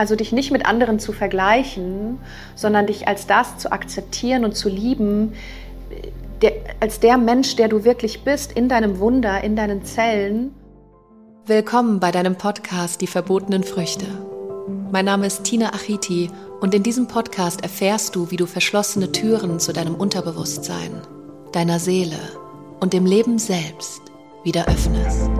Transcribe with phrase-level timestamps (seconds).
[0.00, 2.20] Also dich nicht mit anderen zu vergleichen,
[2.54, 5.34] sondern dich als das zu akzeptieren und zu lieben,
[6.40, 10.54] der, als der Mensch, der du wirklich bist, in deinem Wunder, in deinen Zellen.
[11.44, 14.06] Willkommen bei deinem Podcast Die verbotenen Früchte.
[14.90, 16.30] Mein Name ist Tina Achiti
[16.62, 21.02] und in diesem Podcast erfährst du, wie du verschlossene Türen zu deinem Unterbewusstsein,
[21.52, 22.16] deiner Seele
[22.80, 24.00] und dem Leben selbst
[24.44, 25.30] wieder öffnest.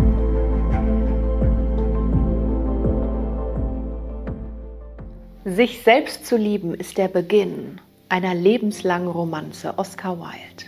[5.45, 9.72] Sich selbst zu lieben ist der Beginn einer lebenslangen Romanze.
[9.79, 10.67] Oscar Wilde.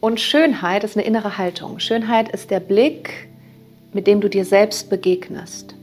[0.00, 1.78] Und Schönheit ist eine innere Haltung.
[1.78, 3.28] Schönheit ist der Blick,
[3.92, 5.74] mit dem du dir selbst begegnest.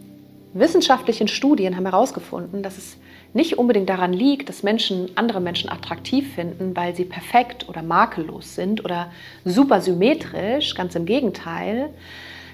[0.55, 2.97] Wissenschaftliche Studien haben herausgefunden, dass es
[3.35, 8.55] nicht unbedingt daran liegt, dass Menschen andere Menschen attraktiv finden, weil sie perfekt oder makellos
[8.55, 9.11] sind oder
[9.45, 10.73] super symmetrisch.
[10.73, 11.91] Ganz im Gegenteil.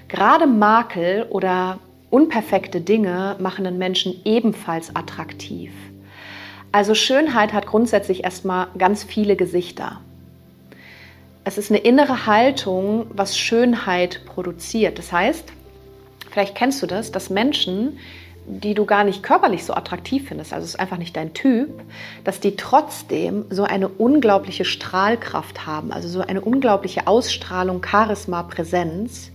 [0.08, 1.78] Gerade Makel oder
[2.16, 5.70] unperfekte Dinge machen einen Menschen ebenfalls attraktiv.
[6.72, 10.00] Also Schönheit hat grundsätzlich erstmal ganz viele Gesichter.
[11.44, 14.98] Es ist eine innere Haltung, was Schönheit produziert.
[14.98, 15.52] Das heißt,
[16.30, 17.98] vielleicht kennst du das, dass Menschen,
[18.46, 21.82] die du gar nicht körperlich so attraktiv findest, also es ist einfach nicht dein Typ,
[22.24, 29.32] dass die trotzdem so eine unglaubliche Strahlkraft haben, also so eine unglaubliche Ausstrahlung, Charisma, Präsenz.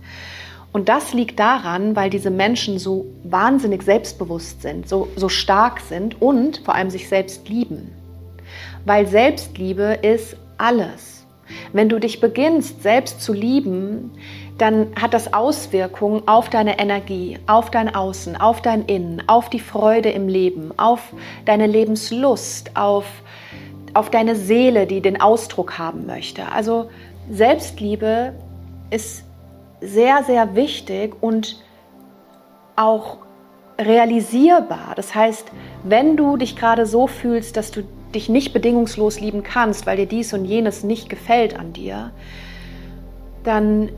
[0.72, 6.20] Und das liegt daran, weil diese Menschen so wahnsinnig selbstbewusst sind, so, so stark sind
[6.20, 7.92] und vor allem sich selbst lieben.
[8.86, 11.26] Weil Selbstliebe ist alles.
[11.74, 14.12] Wenn du dich beginnst, selbst zu lieben,
[14.56, 19.60] dann hat das Auswirkungen auf deine Energie, auf dein Außen, auf dein Innen, auf die
[19.60, 21.12] Freude im Leben, auf
[21.44, 23.04] deine Lebenslust, auf,
[23.92, 26.50] auf deine Seele, die den Ausdruck haben möchte.
[26.50, 26.88] Also
[27.30, 28.32] Selbstliebe
[28.90, 29.24] ist
[29.82, 31.62] sehr, sehr wichtig und
[32.76, 33.18] auch
[33.78, 34.92] realisierbar.
[34.96, 35.46] Das heißt,
[35.84, 37.82] wenn du dich gerade so fühlst, dass du
[38.14, 42.12] dich nicht bedingungslos lieben kannst, weil dir dies und jenes nicht gefällt an dir,
[43.42, 43.90] dann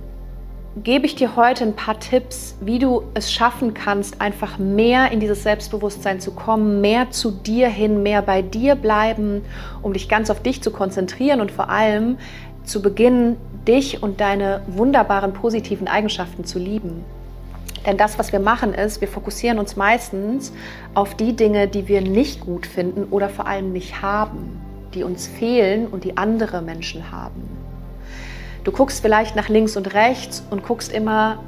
[0.82, 5.20] gebe ich dir heute ein paar Tipps, wie du es schaffen kannst, einfach mehr in
[5.20, 9.42] dieses Selbstbewusstsein zu kommen, mehr zu dir hin, mehr bei dir bleiben,
[9.82, 12.18] um dich ganz auf dich zu konzentrieren und vor allem
[12.64, 17.04] zu beginnen, dich und deine wunderbaren positiven Eigenschaften zu lieben.
[17.86, 20.52] Denn das, was wir machen, ist, wir fokussieren uns meistens
[20.94, 24.60] auf die Dinge, die wir nicht gut finden oder vor allem nicht haben,
[24.94, 27.42] die uns fehlen und die andere Menschen haben.
[28.64, 31.40] Du guckst vielleicht nach links und rechts und guckst immer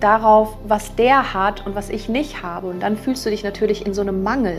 [0.00, 2.68] darauf, was der hat und was ich nicht habe.
[2.68, 4.58] Und dann fühlst du dich natürlich in so einem Mangel.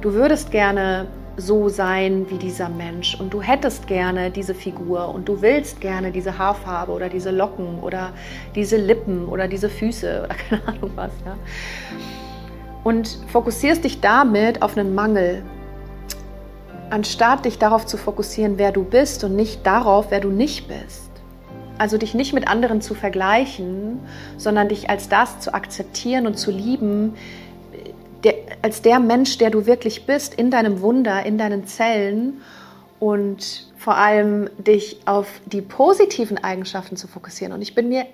[0.00, 1.06] Du würdest gerne
[1.36, 6.10] so sein wie dieser Mensch und du hättest gerne diese Figur und du willst gerne
[6.10, 8.10] diese Haarfarbe oder diese Locken oder
[8.54, 11.12] diese Lippen oder diese Füße oder keine Ahnung was.
[11.24, 11.36] Ja?
[12.84, 15.42] Und fokussierst dich damit auf einen Mangel,
[16.90, 21.11] anstatt dich darauf zu fokussieren, wer du bist und nicht darauf, wer du nicht bist.
[21.78, 24.00] Also dich nicht mit anderen zu vergleichen,
[24.36, 27.14] sondern dich als das zu akzeptieren und zu lieben,
[28.24, 32.40] der, als der Mensch, der du wirklich bist, in deinem Wunder, in deinen Zellen
[33.00, 37.52] und vor allem dich auf die positiven Eigenschaften zu fokussieren.
[37.52, 38.06] Und ich bin mir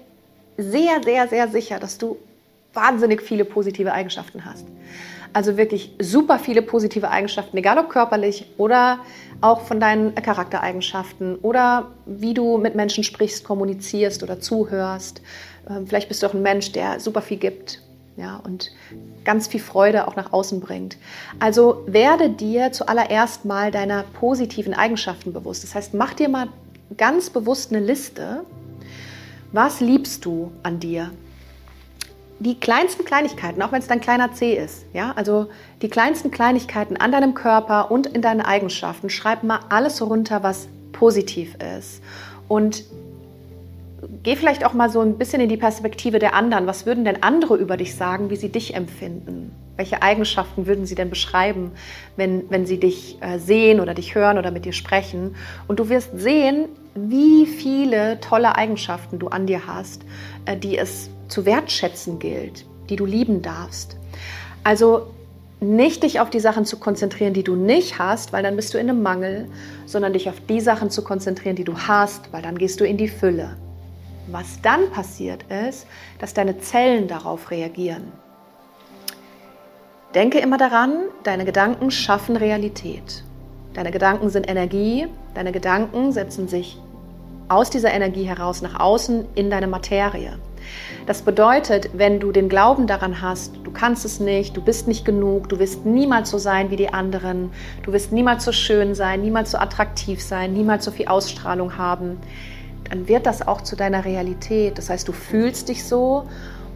[0.57, 2.17] sehr, sehr, sehr sicher, dass du
[2.73, 4.67] wahnsinnig viele positive Eigenschaften hast.
[5.33, 9.01] Also wirklich super viele positive Eigenschaften, egal ob körperlich oder
[9.41, 15.23] auch von deinen Charaktereigenschaften oder wie du mit Menschen sprichst, kommunizierst oder zuhörst.
[15.69, 17.81] Ähm, vielleicht bist du auch ein Mensch, der super viel gibt
[18.19, 18.73] ja, und
[19.25, 20.97] ganz viel Freude auch nach außen bringt.
[21.39, 25.63] Also werde dir zuallererst mal deiner positiven Eigenschaften bewusst.
[25.63, 26.49] Das heißt, mach dir mal
[26.97, 28.45] ganz bewusst eine Liste.
[29.53, 31.11] Was liebst du an dir?
[32.41, 35.49] Die kleinsten Kleinigkeiten, auch wenn es dein kleiner C ist, ja, also
[35.83, 40.69] die kleinsten Kleinigkeiten an deinem Körper und in deinen Eigenschaften, schreib mal alles runter, was
[40.93, 42.01] positiv ist.
[42.47, 42.85] Und
[44.23, 46.67] geh vielleicht auch mal so ein bisschen in die Perspektive der anderen.
[46.67, 49.53] Was würden denn andere über dich sagen, wie sie dich empfinden?
[49.77, 51.73] Welche Eigenschaften würden sie denn beschreiben,
[52.17, 55.37] wenn, wenn sie dich äh, sehen oder dich hören oder mit dir sprechen?
[55.69, 60.03] Und du wirst sehen, wie viele tolle Eigenschaften du an dir hast,
[60.47, 63.97] äh, die es zu wertschätzen gilt, die du lieben darfst.
[64.65, 65.09] Also
[65.61, 68.79] nicht dich auf die Sachen zu konzentrieren, die du nicht hast, weil dann bist du
[68.79, 69.49] in einem Mangel,
[69.87, 72.97] sondern dich auf die Sachen zu konzentrieren, die du hast, weil dann gehst du in
[72.97, 73.57] die Fülle.
[74.29, 75.87] Was dann passiert ist,
[76.19, 78.13] dass deine Zellen darauf reagieren.
[80.15, 83.25] Denke immer daran, deine Gedanken schaffen Realität.
[83.75, 86.81] Deine Gedanken sind Energie, deine Gedanken setzen sich
[87.49, 90.39] aus dieser Energie heraus nach außen in deine Materie.
[91.07, 95.05] Das bedeutet, wenn du den Glauben daran hast, du kannst es nicht, du bist nicht
[95.05, 97.51] genug, du wirst niemals so sein wie die anderen,
[97.83, 102.19] du wirst niemals so schön sein, niemals so attraktiv sein, niemals so viel Ausstrahlung haben,
[102.91, 104.79] dann wird das auch zu deiner Realität.
[104.79, 106.25] Das heißt, du fühlst dich so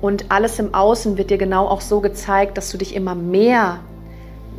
[0.01, 3.81] und alles im Außen wird dir genau auch so gezeigt, dass du dich immer mehr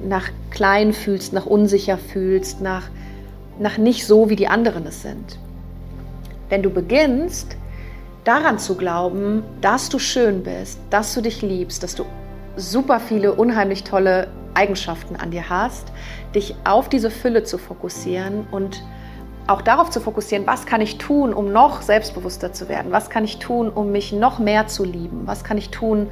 [0.08, 2.90] nach klein fühlst, nach unsicher fühlst, nach,
[3.60, 5.40] nach nicht so, wie die anderen es sind.
[6.50, 7.58] Wenn du beginnst,
[8.24, 12.06] daran zu glauben, dass du schön bist, dass du dich liebst, dass du
[12.56, 15.92] super viele unheimlich tolle Eigenschaften an dir hast,
[16.36, 18.84] dich auf diese Fülle zu fokussieren und
[19.48, 22.92] auch darauf zu fokussieren, was kann ich tun, um noch selbstbewusster zu werden?
[22.92, 25.24] Was kann ich tun, um mich noch mehr zu lieben?
[25.26, 26.10] Was kann ich tun,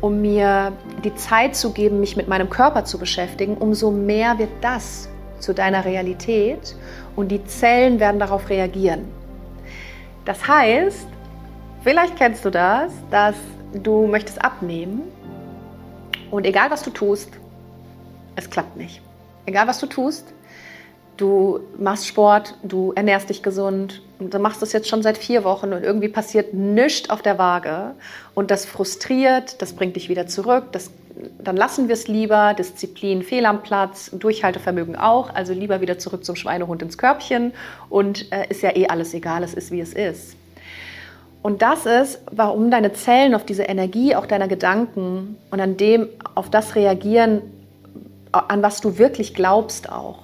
[0.00, 0.72] um mir
[1.04, 3.56] die Zeit zu geben, mich mit meinem Körper zu beschäftigen?
[3.56, 5.08] Umso mehr wird das
[5.38, 6.74] zu deiner Realität
[7.14, 9.04] und die Zellen werden darauf reagieren.
[10.24, 11.06] Das heißt,
[11.84, 13.36] vielleicht kennst du das, dass
[13.72, 15.02] du möchtest abnehmen
[16.30, 17.30] und egal was du tust,
[18.34, 19.00] es klappt nicht.
[19.46, 20.32] Egal was du tust,
[21.16, 25.44] du machst Sport, du ernährst dich gesund und du machst das jetzt schon seit vier
[25.44, 27.92] Wochen und irgendwie passiert nichts auf der Waage
[28.34, 30.90] und das frustriert, das bringt dich wieder zurück, das,
[31.38, 36.24] dann lassen wir es lieber, Disziplin, Fehl am Platz, Durchhaltevermögen auch, also lieber wieder zurück
[36.24, 37.52] zum Schweinehund ins Körbchen
[37.90, 40.36] und äh, ist ja eh alles egal, es ist wie es ist.
[41.44, 46.08] Und das ist, warum deine Zellen auf diese Energie auch deiner Gedanken und an dem,
[46.34, 47.42] auf das reagieren,
[48.32, 50.20] an was du wirklich glaubst auch.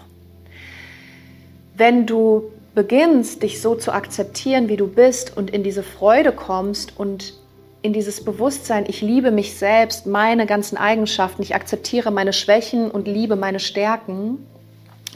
[1.76, 2.44] Wenn du
[2.75, 7.34] beginnst, dich so zu akzeptieren, wie du bist und in diese Freude kommst und
[7.82, 13.06] in dieses Bewusstsein, ich liebe mich selbst, meine ganzen Eigenschaften, ich akzeptiere meine Schwächen und
[13.06, 14.38] liebe meine Stärken,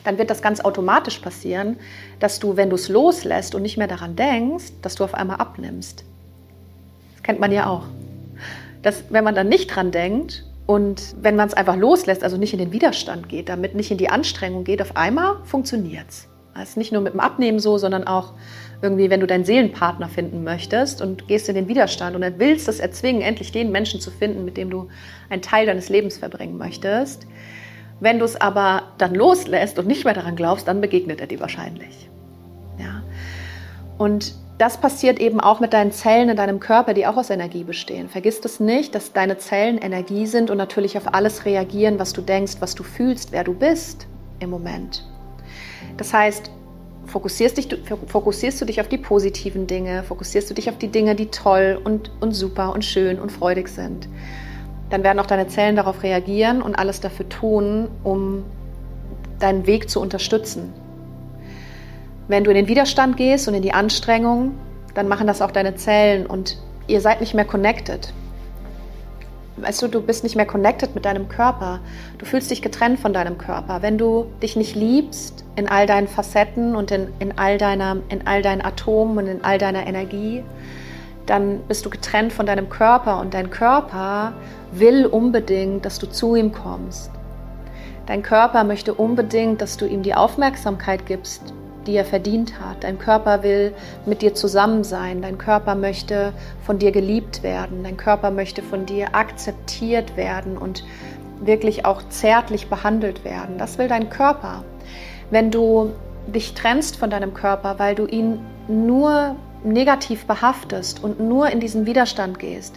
[0.04, 1.76] dann wird das ganz automatisch passieren,
[2.20, 5.38] dass du, wenn du es loslässt und nicht mehr daran denkst, dass du auf einmal
[5.38, 6.04] abnimmst.
[7.14, 7.84] Das kennt man ja auch.
[8.82, 12.52] Dass, wenn man dann nicht dran denkt und wenn man es einfach loslässt, also nicht
[12.52, 16.28] in den Widerstand geht, damit nicht in die Anstrengung geht, auf einmal funktioniert es.
[16.62, 18.34] Ist nicht nur mit dem Abnehmen so, sondern auch
[18.80, 22.68] irgendwie, wenn du deinen Seelenpartner finden möchtest und gehst in den Widerstand und dann willst
[22.68, 24.88] es erzwingen, endlich den Menschen zu finden, mit dem du
[25.30, 27.26] einen Teil deines Lebens verbringen möchtest.
[28.00, 31.41] Wenn du es aber dann loslässt und nicht mehr daran glaubst, dann begegnet er dir
[31.41, 32.08] wahrscheinlich.
[32.79, 33.02] Ja?
[33.99, 37.64] Und das passiert eben auch mit deinen Zellen in deinem Körper, die auch aus Energie
[37.64, 38.08] bestehen.
[38.08, 42.23] Vergiss es nicht, dass deine Zellen Energie sind und natürlich auf alles reagieren, was du
[42.23, 44.06] denkst, was du fühlst, wer du bist
[44.38, 45.05] im Moment.
[45.97, 46.50] Das heißt,
[47.06, 47.69] fokussierst, dich,
[48.06, 51.81] fokussierst du dich auf die positiven Dinge, fokussierst du dich auf die Dinge, die toll
[51.82, 54.08] und, und super und schön und freudig sind,
[54.94, 58.44] dann werden auch deine Zellen darauf reagieren und alles dafür tun, um
[59.41, 60.73] deinen Weg zu unterstützen.
[62.29, 64.55] Wenn du in den Widerstand gehst und in die Anstrengung,
[64.94, 66.56] dann machen das auch deine Zellen und
[66.87, 68.14] ihr seid nicht mehr connected
[69.56, 71.81] weißt du, du bist nicht mehr connected mit deinem Körper.
[72.19, 73.82] Du fühlst dich getrennt von deinem Körper.
[73.82, 78.26] Wenn du dich nicht liebst in all deinen Facetten und in, in, all, deiner, in
[78.26, 80.43] all deinen Atomen und in all deiner Energie,
[81.26, 84.32] dann bist du getrennt von deinem Körper und dein Körper
[84.73, 87.11] will unbedingt, dass du zu ihm kommst.
[88.06, 91.55] Dein Körper möchte unbedingt, dass du ihm die Aufmerksamkeit gibst,
[91.87, 92.85] die er verdient hat.
[92.85, 93.75] Dein Körper will
[94.05, 95.23] mit dir zusammen sein.
[95.23, 96.32] Dein Körper möchte
[96.65, 97.82] von dir geliebt werden.
[97.82, 100.85] Dein Körper möchte von dir akzeptiert werden und
[101.41, 103.56] wirklich auch zärtlich behandelt werden.
[103.59, 104.64] Das will dein Körper.
[105.31, 105.93] Wenn du
[106.26, 111.87] dich trennst von deinem Körper, weil du ihn nur negativ behaftest und nur in diesen
[111.87, 112.75] Widerstand gehst,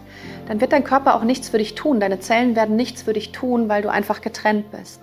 [0.47, 1.99] dann wird dein Körper auch nichts für dich tun.
[1.99, 5.01] Deine Zellen werden nichts für dich tun, weil du einfach getrennt bist.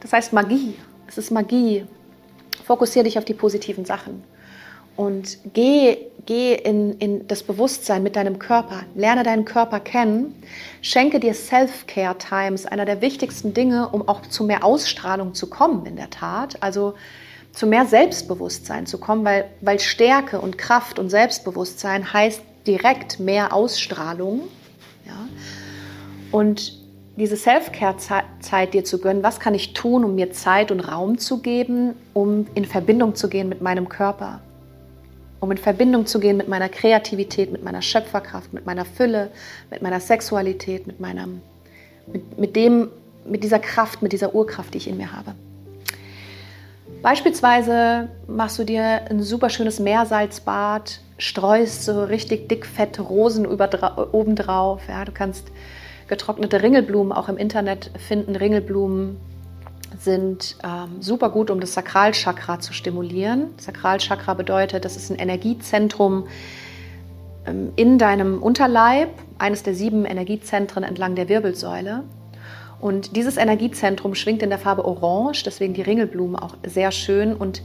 [0.00, 0.74] Das heißt Magie.
[1.06, 1.84] Es ist Magie,
[2.64, 4.22] Fokussiere dich auf die positiven Sachen
[4.96, 8.84] und geh, geh in, in das Bewusstsein mit deinem Körper.
[8.94, 10.42] Lerne deinen Körper kennen.
[10.80, 15.96] Schenke dir Self-Care-Times, einer der wichtigsten Dinge, um auch zu mehr Ausstrahlung zu kommen, in
[15.96, 16.58] der Tat.
[16.60, 16.94] Also
[17.52, 23.52] zu mehr Selbstbewusstsein zu kommen, weil, weil Stärke und Kraft und Selbstbewusstsein heißt direkt mehr
[23.52, 24.42] Ausstrahlung.
[25.06, 25.28] Ja?
[26.30, 26.80] Und
[27.16, 31.40] diese Self-Care-Zeit dir zu gönnen, was kann ich tun, um mir Zeit und Raum zu
[31.40, 34.40] geben, um in Verbindung zu gehen mit meinem Körper,
[35.40, 39.30] um in Verbindung zu gehen mit meiner Kreativität, mit meiner Schöpferkraft, mit meiner Fülle,
[39.70, 41.42] mit meiner Sexualität, mit, meinem,
[42.06, 42.88] mit, mit, dem,
[43.26, 45.34] mit dieser Kraft, mit dieser Urkraft, die ich in mir habe.
[47.02, 54.82] Beispielsweise machst du dir ein super schönes Meersalzbad, streust so richtig dick fette Rosen obendrauf.
[54.88, 55.48] Ja, du kannst
[56.06, 58.36] getrocknete Ringelblumen auch im Internet finden.
[58.36, 59.16] Ringelblumen
[59.98, 63.48] sind ähm, super gut, um das Sakralchakra zu stimulieren.
[63.56, 66.28] Sakralchakra bedeutet, das ist ein Energiezentrum,
[67.46, 72.04] ähm, in deinem Unterleib, eines der sieben Energiezentren entlang der Wirbelsäule.
[72.82, 77.32] Und dieses Energiezentrum schwingt in der Farbe Orange, deswegen die Ringelblume auch sehr schön.
[77.32, 77.62] Und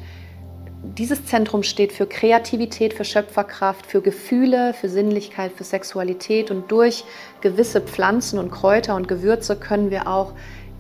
[0.96, 6.52] dieses Zentrum steht für Kreativität, für Schöpferkraft, für Gefühle, für Sinnlichkeit, für Sexualität.
[6.52, 7.04] Und durch
[7.42, 10.34] gewisse Pflanzen und Kräuter und Gewürze können wir auch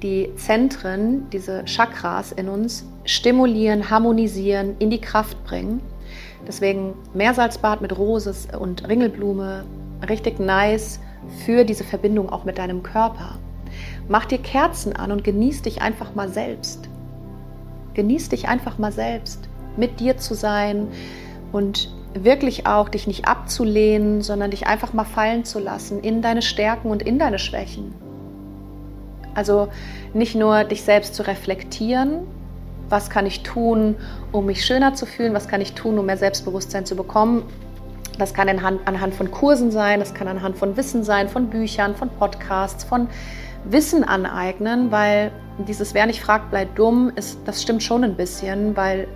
[0.03, 5.81] die Zentren, diese Chakras in uns stimulieren, harmonisieren, in die Kraft bringen.
[6.47, 9.65] Deswegen Meersalzbad mit Roses und Ringelblume,
[10.07, 10.99] richtig nice
[11.43, 13.39] für diese Verbindung auch mit deinem Körper.
[14.09, 16.87] Mach dir Kerzen an und genieß dich einfach mal selbst.
[17.93, 20.87] Genieß dich einfach mal selbst, mit dir zu sein
[21.51, 26.41] und wirklich auch dich nicht abzulehnen, sondern dich einfach mal fallen zu lassen in deine
[26.41, 27.93] Stärken und in deine Schwächen.
[29.35, 29.67] Also
[30.13, 32.21] nicht nur dich selbst zu reflektieren,
[32.89, 33.95] was kann ich tun,
[34.31, 37.43] um mich schöner zu fühlen, was kann ich tun, um mehr Selbstbewusstsein zu bekommen.
[38.17, 42.09] Das kann anhand von Kursen sein, das kann anhand von Wissen sein, von Büchern, von
[42.09, 43.09] Podcasts, von
[43.71, 45.31] Wissen aneignen, weil
[45.67, 49.07] dieses Wer nicht fragt, bleibt dumm, ist, das stimmt schon ein bisschen, weil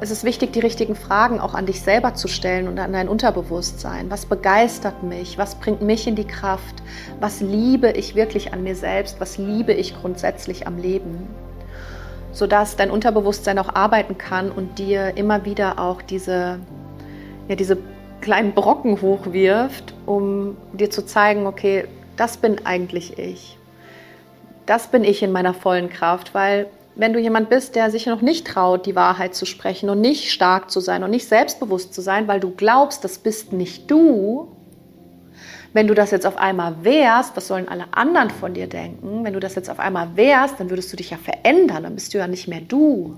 [0.00, 3.08] es ist wichtig, die richtigen Fragen auch an dich selber zu stellen und an dein
[3.08, 4.10] Unterbewusstsein.
[4.10, 5.38] Was begeistert mich?
[5.38, 6.82] Was bringt mich in die Kraft?
[7.20, 9.20] Was liebe ich wirklich an mir selbst?
[9.20, 11.28] Was liebe ich grundsätzlich am Leben?
[12.32, 16.58] Sodass dein Unterbewusstsein auch arbeiten kann und dir immer wieder auch diese,
[17.48, 17.78] ja, diese
[18.20, 21.86] kleinen Brocken hochwirft, um dir zu zeigen, okay,
[22.16, 23.58] das bin eigentlich ich.
[24.66, 26.66] Das bin ich in meiner vollen Kraft, weil
[26.96, 30.30] wenn du jemand bist, der sich noch nicht traut, die Wahrheit zu sprechen und nicht
[30.30, 34.54] stark zu sein und nicht selbstbewusst zu sein, weil du glaubst, das bist nicht du,
[35.72, 39.24] wenn du das jetzt auf einmal wärst, was sollen alle anderen von dir denken?
[39.24, 42.14] Wenn du das jetzt auf einmal wärst, dann würdest du dich ja verändern, dann bist
[42.14, 43.16] du ja nicht mehr du.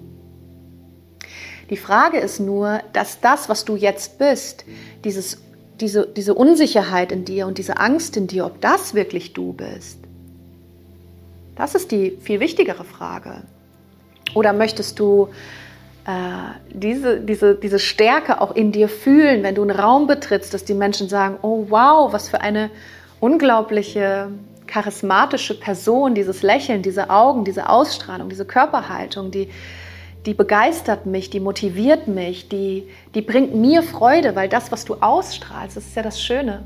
[1.68, 4.64] Die Frage ist nur, dass das, was du jetzt bist,
[5.04, 5.42] dieses,
[5.80, 9.98] diese, diese Unsicherheit in dir und diese Angst in dir, ob das wirklich du bist,
[11.56, 13.42] das ist die viel wichtigere Frage.
[14.34, 15.28] Oder möchtest du
[16.06, 16.10] äh,
[16.70, 20.74] diese, diese, diese Stärke auch in dir fühlen, wenn du einen Raum betrittst, dass die
[20.74, 22.70] Menschen sagen, oh wow, was für eine
[23.18, 24.30] unglaubliche,
[24.66, 29.48] charismatische Person, dieses Lächeln, diese Augen, diese Ausstrahlung, diese Körperhaltung, die,
[30.26, 34.94] die begeistert mich, die motiviert mich, die, die bringt mir Freude, weil das, was du
[34.94, 36.64] ausstrahlst, das ist ja das Schöne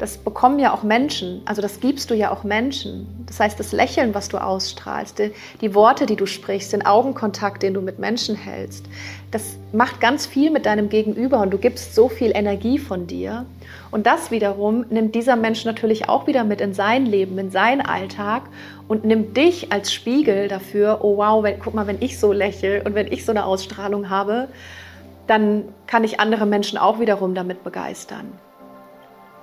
[0.00, 3.06] das bekommen ja auch Menschen, also das gibst du ja auch Menschen.
[3.26, 7.62] Das heißt, das Lächeln, was du ausstrahlst, die, die, Worte, die du sprichst, den Augenkontakt,
[7.62, 8.86] den du mit Menschen hältst,
[9.30, 13.44] das macht ganz viel mit deinem Gegenüber und du gibst so viel Energie von dir.
[13.90, 17.82] Und das wiederum nimmt dieser Mensch natürlich auch wieder mit in sein Leben, in seinen
[17.82, 18.44] Alltag
[18.88, 22.82] und nimmt dich als Spiegel dafür, oh wow, wenn, guck mal, wenn ich so lächle
[22.84, 24.48] und wenn ich so eine Ausstrahlung habe,
[25.26, 28.32] dann kann ich andere Menschen auch wiederum damit begeistern.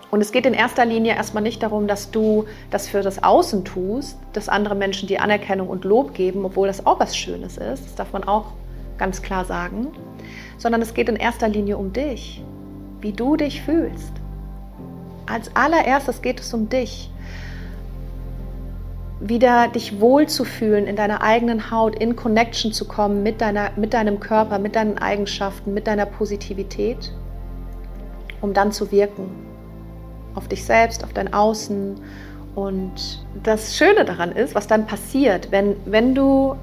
[0.09, 3.65] Und es geht in erster Linie erstmal nicht darum, dass du das für das Außen
[3.65, 7.85] tust, dass andere Menschen dir Anerkennung und Lob geben, obwohl das auch was Schönes ist,
[7.85, 8.53] das darf man auch
[8.97, 9.87] ganz klar sagen,
[10.57, 12.43] sondern es geht in erster Linie um dich,
[13.01, 14.13] wie du dich fühlst.
[15.29, 17.11] Als allererstes geht es um dich.
[19.19, 24.19] Wieder dich wohlzufühlen in deiner eigenen Haut, in Connection zu kommen mit, deiner, mit deinem
[24.21, 27.11] Körper, mit deinen Eigenschaften, mit deiner Positivität,
[28.41, 29.29] um dann zu wirken
[30.37, 31.95] auf dich selbst, auf dein Außen.
[32.55, 36.55] Und das Schöne daran ist, was dann passiert, wenn, wenn, du,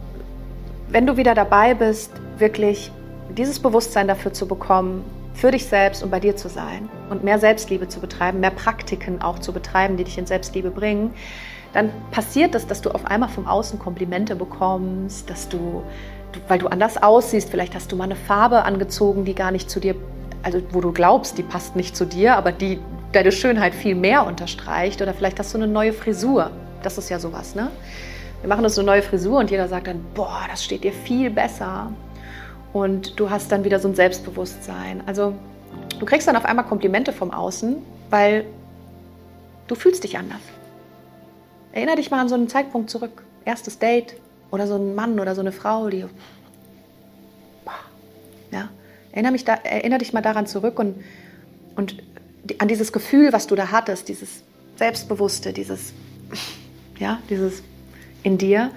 [0.88, 2.90] wenn du wieder dabei bist, wirklich
[3.36, 5.04] dieses Bewusstsein dafür zu bekommen,
[5.34, 9.20] für dich selbst und bei dir zu sein und mehr Selbstliebe zu betreiben, mehr Praktiken
[9.20, 11.12] auch zu betreiben, die dich in Selbstliebe bringen,
[11.72, 15.82] dann passiert es, dass du auf einmal vom Außen Komplimente bekommst, dass du,
[16.46, 19.80] weil du anders aussiehst, vielleicht hast du mal eine Farbe angezogen, die gar nicht zu
[19.80, 19.96] dir,
[20.44, 22.78] also wo du glaubst, die passt nicht zu dir, aber die
[23.14, 25.00] deine Schönheit viel mehr unterstreicht.
[25.02, 26.50] Oder vielleicht hast du eine neue Frisur.
[26.82, 27.70] Das ist ja sowas, ne?
[28.40, 31.30] Wir machen uns eine neue Frisur und jeder sagt dann, boah, das steht dir viel
[31.30, 31.90] besser.
[32.74, 35.02] Und du hast dann wieder so ein Selbstbewusstsein.
[35.06, 35.34] Also
[35.98, 37.76] du kriegst dann auf einmal Komplimente vom Außen,
[38.10, 38.44] weil
[39.66, 40.40] du fühlst dich anders.
[41.72, 43.22] Erinner dich mal an so einen Zeitpunkt zurück.
[43.46, 44.16] Erstes Date
[44.50, 46.04] oder so ein Mann oder so eine Frau, die.
[48.50, 48.68] Ja,
[49.10, 50.96] erinnere, mich da, erinnere dich mal daran zurück und,
[51.76, 51.96] und
[52.58, 54.42] an dieses Gefühl, was du da hattest, dieses
[54.76, 55.92] Selbstbewusste, dieses,
[56.98, 57.62] ja, dieses
[58.22, 58.70] in dir.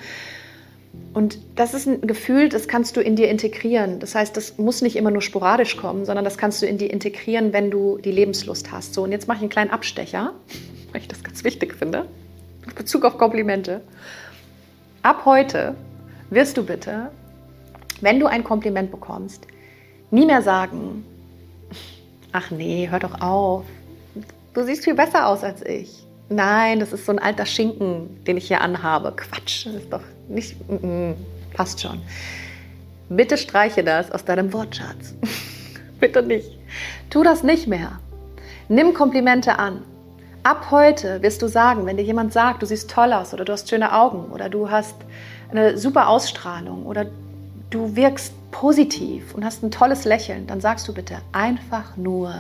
[1.13, 3.99] Und das ist ein Gefühl, das kannst du in dir integrieren.
[3.99, 6.91] Das heißt, das muss nicht immer nur sporadisch kommen, sondern das kannst du in dir
[6.91, 8.93] integrieren, wenn du die Lebenslust hast.
[8.93, 10.33] So, und jetzt mache ich einen kleinen Abstecher,
[10.91, 12.05] weil ich das ganz wichtig finde,
[12.65, 13.81] in Bezug auf Komplimente.
[15.01, 15.75] Ab heute
[16.29, 17.11] wirst du bitte,
[18.01, 19.47] wenn du ein Kompliment bekommst,
[20.11, 21.03] nie mehr sagen,
[22.31, 23.65] ach nee, hör doch auf,
[24.53, 26.05] du siehst viel besser aus als ich.
[26.29, 29.13] Nein, das ist so ein alter Schinken, den ich hier anhabe.
[29.15, 31.13] Quatsch, das ist doch nicht, mm,
[31.53, 32.01] passt schon.
[33.09, 35.15] Bitte streiche das aus deinem Wortschatz.
[35.99, 36.51] Bitte nicht.
[37.09, 37.99] Tu das nicht mehr.
[38.67, 39.83] Nimm Komplimente an.
[40.43, 43.53] Ab heute wirst du sagen, wenn dir jemand sagt, du siehst toll aus oder du
[43.53, 44.95] hast schöne Augen oder du hast
[45.49, 47.05] eine super Ausstrahlung oder
[47.69, 52.33] du wirkst positiv und hast ein tolles Lächeln, dann sagst du bitte einfach nur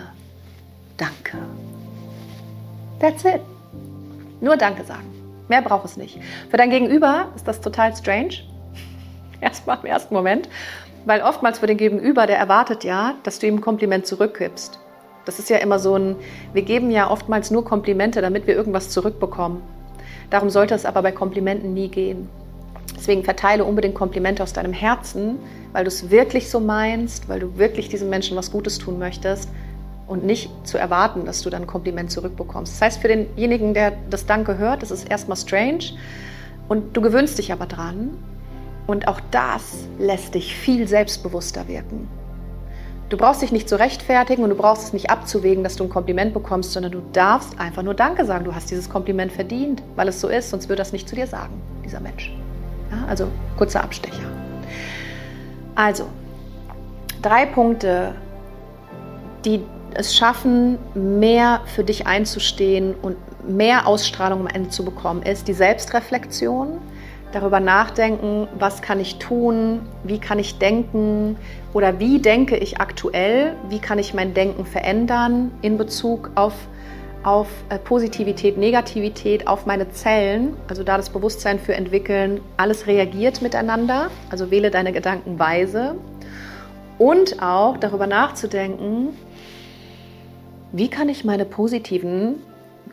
[0.97, 1.37] Danke.
[2.99, 3.41] That's it.
[4.41, 5.05] Nur Danke sagen.
[5.47, 6.19] Mehr braucht es nicht.
[6.49, 8.33] Für dein Gegenüber ist das total strange.
[9.41, 10.49] Erstmal im ersten Moment.
[11.05, 14.79] Weil oftmals für den Gegenüber, der erwartet ja, dass du ihm ein Kompliment zurückgibst.
[15.25, 16.15] Das ist ja immer so ein,
[16.53, 19.61] wir geben ja oftmals nur Komplimente, damit wir irgendwas zurückbekommen.
[20.29, 22.27] Darum sollte es aber bei Komplimenten nie gehen.
[22.95, 25.37] Deswegen verteile unbedingt Komplimente aus deinem Herzen,
[25.73, 29.49] weil du es wirklich so meinst, weil du wirklich diesem Menschen was Gutes tun möchtest
[30.07, 32.73] und nicht zu erwarten, dass du dann ein Kompliment zurückbekommst.
[32.73, 35.93] Das heißt, für denjenigen, der das Danke hört, das ist erstmal strange
[36.69, 38.17] und du gewöhnst dich aber dran
[38.87, 42.07] und auch das lässt dich viel selbstbewusster wirken.
[43.09, 45.89] Du brauchst dich nicht zu rechtfertigen und du brauchst es nicht abzuwägen, dass du ein
[45.89, 48.43] Kompliment bekommst, sondern du darfst einfach nur Danke sagen.
[48.43, 51.27] Du hast dieses Kompliment verdient, weil es so ist, sonst würde das nicht zu dir
[51.27, 51.53] sagen,
[51.85, 52.33] dieser Mensch.
[52.91, 53.27] Ja, also
[53.57, 54.29] kurzer Abstecher.
[55.75, 56.07] Also,
[57.21, 58.15] drei Punkte,
[59.45, 59.61] die
[59.93, 63.15] es schaffen, mehr für dich einzustehen und
[63.47, 66.79] mehr Ausstrahlung am Ende zu bekommen, ist die Selbstreflexion,
[67.31, 71.37] darüber nachdenken, was kann ich tun, wie kann ich denken
[71.73, 76.53] oder wie denke ich aktuell, wie kann ich mein Denken verändern in Bezug auf,
[77.27, 83.41] auf äh, Positivität, Negativität, auf meine Zellen, also da das Bewusstsein für entwickeln, alles reagiert
[83.41, 85.95] miteinander, also wähle deine Gedanken weise
[86.97, 89.09] und auch darüber nachzudenken,
[90.71, 92.35] wie kann ich meine positiven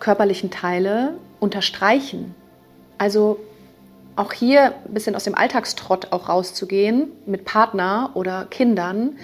[0.01, 2.35] körperlichen Teile unterstreichen?
[2.99, 3.39] Also
[4.17, 9.17] auch hier ein bisschen aus dem Alltagstrott auch rauszugehen mit Partner oder Kindern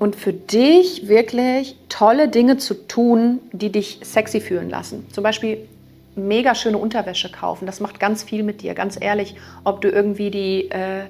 [0.00, 5.06] und für dich wirklich tolle Dinge zu tun, die dich sexy fühlen lassen.
[5.12, 5.68] Zum Beispiel
[6.16, 7.66] mega schöne Unterwäsche kaufen.
[7.66, 8.74] Das macht ganz viel mit dir.
[8.74, 11.04] Ganz ehrlich, ob du irgendwie die äh,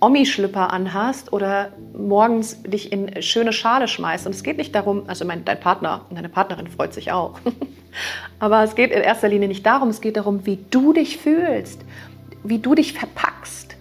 [0.00, 4.26] Omi-Schlüpper anhast oder morgens dich in schöne Schale schmeißt.
[4.26, 7.40] Und es geht nicht darum, also mein, dein Partner und deine Partnerin freut sich auch.
[8.38, 11.80] Aber es geht in erster Linie nicht darum, es geht darum, wie du dich fühlst
[12.44, 13.74] wie du dich verpackst.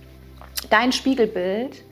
[0.70, 1.84] Dein Spiegelbild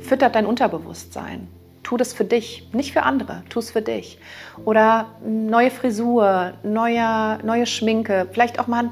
[0.00, 1.48] füttert dein Unterbewusstsein.
[1.82, 4.18] Tu das für dich, nicht für andere, tu es für dich.
[4.64, 8.90] Oder neue Frisur, neue, neue Schminke, vielleicht auch mal,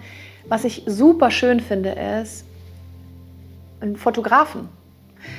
[0.49, 2.45] was ich super schön finde, ist
[3.81, 4.68] ein Fotografen.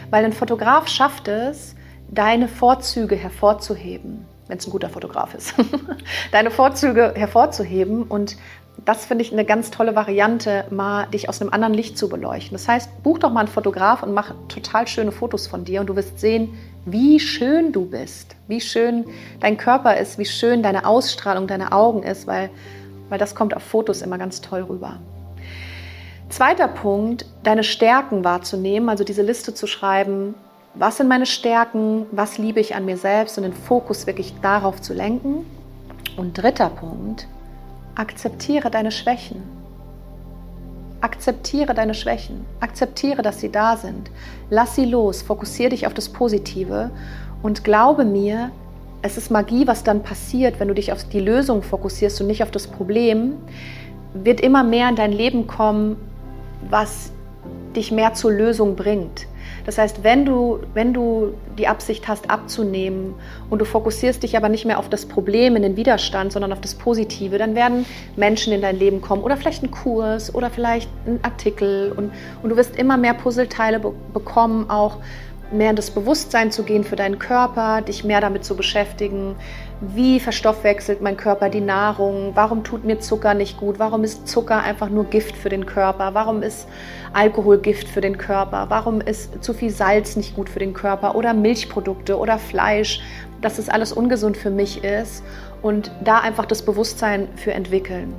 [0.09, 1.75] Weil ein Fotograf schafft es,
[2.09, 5.53] deine Vorzüge hervorzuheben, wenn es ein guter Fotograf ist.
[6.31, 8.37] deine Vorzüge hervorzuheben und
[8.85, 12.53] das finde ich eine ganz tolle Variante, mal dich aus einem anderen Licht zu beleuchten.
[12.53, 15.87] Das heißt, buch doch mal einen Fotograf und mach total schöne Fotos von dir und
[15.87, 19.05] du wirst sehen, wie schön du bist, wie schön
[19.39, 22.49] dein Körper ist, wie schön deine Ausstrahlung, deine Augen ist, weil,
[23.09, 24.99] weil das kommt auf Fotos immer ganz toll rüber.
[26.29, 30.33] Zweiter Punkt, deine Stärken wahrzunehmen, also diese Liste zu schreiben,
[30.73, 34.81] was sind meine Stärken, was liebe ich an mir selbst und den Fokus wirklich darauf
[34.81, 35.45] zu lenken.
[36.17, 37.27] Und dritter Punkt,
[37.95, 39.43] Akzeptiere deine Schwächen.
[41.01, 42.45] Akzeptiere deine Schwächen.
[42.59, 44.09] Akzeptiere, dass sie da sind.
[44.49, 45.21] Lass sie los.
[45.21, 46.89] Fokussiere dich auf das Positive
[47.43, 48.51] und glaube mir,
[49.03, 52.41] es ist Magie, was dann passiert, wenn du dich auf die Lösung fokussierst und nicht
[52.41, 53.33] auf das Problem.
[54.13, 55.97] Wird immer mehr in dein Leben kommen,
[56.69, 57.11] was
[57.75, 59.27] dich mehr zur Lösung bringt.
[59.65, 63.15] Das heißt, wenn du, wenn du die Absicht hast, abzunehmen
[63.49, 66.61] und du fokussierst dich aber nicht mehr auf das Problem, in den Widerstand, sondern auf
[66.61, 70.89] das Positive, dann werden Menschen in dein Leben kommen oder vielleicht ein Kurs oder vielleicht
[71.05, 74.97] ein Artikel und, und du wirst immer mehr Puzzleteile be bekommen, auch
[75.53, 79.35] mehr in das Bewusstsein zu gehen für deinen Körper, dich mehr damit zu beschäftigen,
[79.81, 84.63] wie verstoffwechselt mein Körper die Nahrung, warum tut mir Zucker nicht gut, warum ist Zucker
[84.63, 86.67] einfach nur Gift für den Körper, warum ist
[87.13, 91.15] Alkohol Gift für den Körper, warum ist zu viel Salz nicht gut für den Körper
[91.15, 93.01] oder Milchprodukte oder Fleisch,
[93.41, 95.23] dass das alles ungesund für mich ist
[95.61, 98.15] und da einfach das Bewusstsein für entwickeln.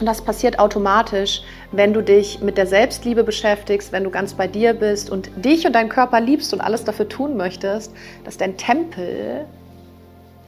[0.00, 4.46] Und das passiert automatisch, wenn du dich mit der Selbstliebe beschäftigst, wenn du ganz bei
[4.46, 7.92] dir bist und dich und deinen Körper liebst und alles dafür tun möchtest,
[8.24, 9.46] dass dein Tempel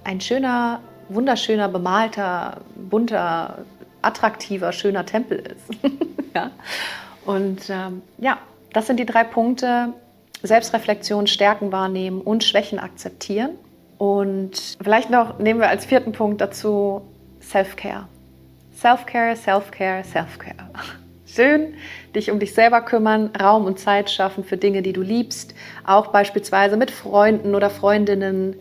[0.04, 3.58] ein schöner, wunderschöner, bemalter, bunter,
[4.02, 5.82] attraktiver, schöner Tempel ist.
[6.34, 6.50] ja?
[7.24, 8.38] Und ähm, ja,
[8.72, 9.92] das sind die drei Punkte.
[10.42, 13.50] Selbstreflexion, Stärken wahrnehmen und Schwächen akzeptieren.
[13.98, 17.02] Und vielleicht noch nehmen wir als vierten Punkt dazu,
[17.40, 18.06] Self-Care.
[18.76, 20.68] Self-Care, Self-Care, Self-Care.
[21.24, 21.74] Schön,
[22.14, 26.08] dich um dich selber kümmern, Raum und Zeit schaffen für Dinge, die du liebst, auch
[26.08, 28.54] beispielsweise mit Freunden oder Freundinnen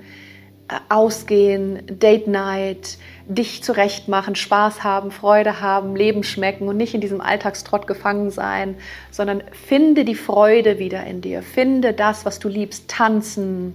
[0.70, 2.98] äh, ausgehen, Date Night,
[3.28, 8.78] dich zurechtmachen, Spaß haben, Freude haben, Leben schmecken und nicht in diesem Alltagstrott gefangen sein,
[9.12, 11.44] sondern finde die Freude wieder in dir.
[11.44, 13.74] Finde das, was du liebst, tanzen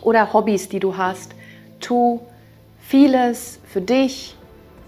[0.00, 1.34] oder Hobbys, die du hast.
[1.80, 2.18] Tu
[2.80, 4.36] vieles für dich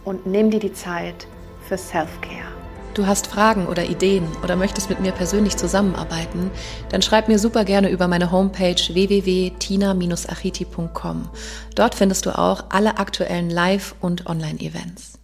[0.04, 1.26] und nimm dir die Zeit
[1.66, 2.58] für Self-Care.
[2.98, 6.50] Du hast Fragen oder Ideen oder möchtest mit mir persönlich zusammenarbeiten,
[6.88, 11.28] dann schreib mir super gerne über meine Homepage www.tina-achiti.com.
[11.76, 15.20] Dort findest du auch alle aktuellen Live- und Online-Events.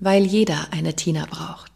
[0.00, 1.73] Weil jeder eine Tina braucht.